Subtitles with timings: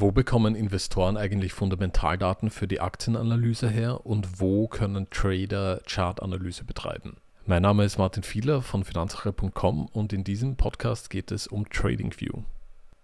[0.00, 7.18] Wo bekommen Investoren eigentlich Fundamentaldaten für die Aktienanalyse her und wo können Trader Chartanalyse betreiben?
[7.44, 12.44] Mein Name ist Martin Fiedler von finanzsache.com und in diesem Podcast geht es um TradingView.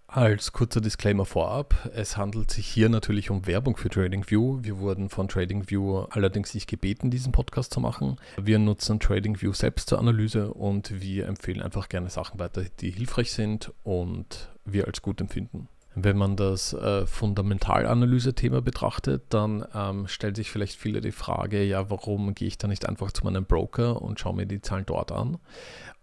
[0.07, 4.63] Als kurzer Disclaimer vorab, es handelt sich hier natürlich um Werbung für TradingView.
[4.63, 8.15] Wir wurden von TradingView allerdings nicht gebeten, diesen Podcast zu machen.
[8.41, 13.33] Wir nutzen TradingView selbst zur Analyse und wir empfehlen einfach gerne Sachen weiter, die hilfreich
[13.33, 15.69] sind und wir als gut empfinden.
[15.99, 21.89] Wenn man das äh, Fundamentalanalyse-Thema betrachtet, dann ähm, stellt sich vielleicht viele die Frage, ja,
[21.89, 25.11] warum gehe ich da nicht einfach zu meinem Broker und schaue mir die Zahlen dort
[25.11, 25.39] an?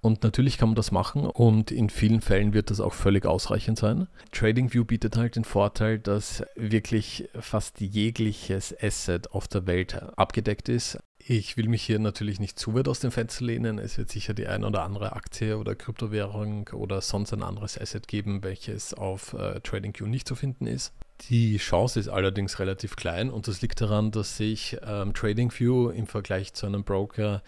[0.00, 3.78] Und natürlich kann man das machen und in vielen Fällen wird das auch völlig ausreichend
[3.78, 4.08] sein.
[4.32, 10.98] TradingView bietet halt den Vorteil, dass wirklich fast jegliches Asset auf der Welt abgedeckt ist.
[11.26, 13.78] Ich will mich hier natürlich nicht zu weit aus dem Fenster lehnen.
[13.78, 18.06] Es wird sicher die eine oder andere Aktie oder Kryptowährung oder sonst ein anderes Asset
[18.08, 20.92] geben, welches auf äh, TradingView nicht zu finden ist.
[21.30, 26.06] Die Chance ist allerdings relativ klein und das liegt daran, dass sich ähm, TradingView im
[26.06, 27.42] Vergleich zu einem Broker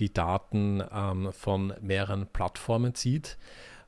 [0.00, 3.38] die Daten ähm, von mehreren Plattformen zieht.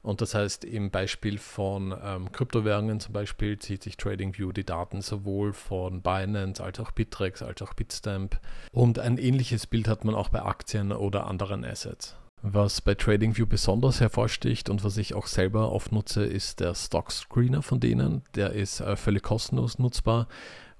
[0.02, 5.00] Und das heißt, im Beispiel von ähm, Kryptowährungen zum Beispiel zieht sich TradingView die Daten
[5.00, 8.40] sowohl von Binance als auch Bittrex als auch Bitstamp.
[8.72, 12.16] Und ein ähnliches Bild hat man auch bei Aktien oder anderen Assets.
[12.44, 17.12] Was bei TradingView besonders hervorsticht und was ich auch selber oft nutze, ist der Stock
[17.12, 18.22] Screener von denen.
[18.34, 20.26] Der ist äh, völlig kostenlos nutzbar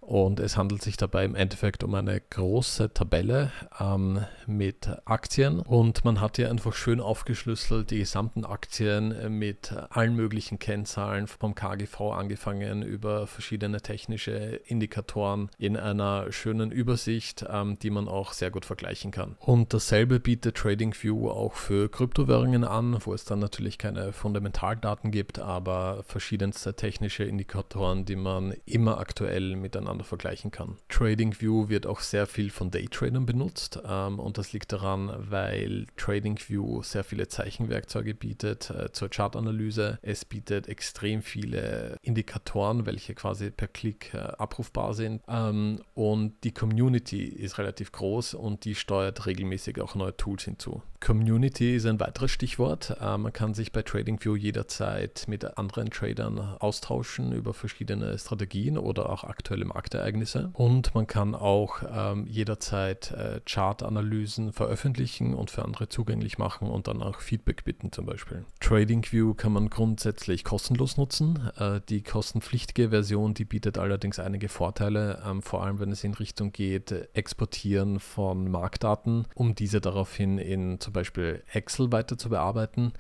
[0.03, 5.61] und es handelt sich dabei im Endeffekt um eine große Tabelle ähm, mit Aktien.
[5.61, 11.55] Und man hat hier einfach schön aufgeschlüsselt die gesamten Aktien mit allen möglichen Kennzahlen vom
[11.55, 14.33] KGV angefangen über verschiedene technische
[14.67, 19.37] Indikatoren in einer schönen Übersicht, ähm, die man auch sehr gut vergleichen kann.
[19.39, 25.39] Und dasselbe bietet TradingView auch für Kryptowährungen an, wo es dann natürlich keine Fundamentaldaten gibt,
[25.39, 30.77] aber verschiedenste technische Indikatoren, die man immer aktuell miteinander miteinander vergleichen kann.
[30.89, 36.83] TradingView wird auch sehr viel von Daytradern benutzt ähm, und das liegt daran, weil TradingView
[36.83, 39.99] sehr viele Zeichenwerkzeuge bietet äh, zur Chartanalyse.
[40.03, 46.53] Es bietet extrem viele Indikatoren, welche quasi per Klick äh, abrufbar sind ähm, und die
[46.53, 50.83] Community ist relativ groß und die steuert regelmäßig auch neue Tools hinzu.
[51.01, 52.97] Community ist ein weiteres Stichwort.
[53.01, 59.11] Äh, man kann sich bei TradingView jederzeit mit anderen Tradern austauschen über verschiedene Strategien oder
[59.11, 60.51] auch aktuelle Marktereignisse.
[60.53, 66.87] Und man kann auch ähm, jederzeit äh, Chartanalysen veröffentlichen und für andere zugänglich machen und
[66.87, 68.45] dann auch Feedback bitten zum Beispiel.
[68.61, 71.51] TradingView kann man grundsätzlich kostenlos nutzen.
[71.59, 76.15] Äh, die kostenpflichtige Version, die bietet allerdings einige Vorteile, ähm, vor allem wenn es in
[76.15, 82.93] Richtung geht, Exportieren von Marktdaten, um diese daraufhin in zum Beispiel Excel weiter zu bearbeiten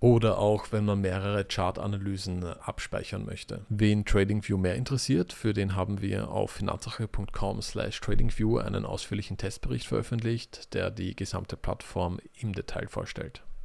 [0.00, 3.66] oder auch wenn man mehrere Chartanalysen abspeichern möchte.
[3.68, 9.86] Wen TradingView mehr interessiert, für den haben wir auf finanzsache.com slash TradingView einen ausführlichen Testbericht
[9.86, 13.42] veröffentlicht, der die gesamte Plattform im Detail vorstellt.